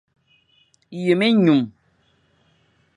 Yem-enyum. 1.03 1.63